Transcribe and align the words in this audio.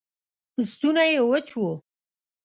ستونی 0.71 1.07
یې 1.13 1.21
وچ 1.31 1.49
و 1.59 1.63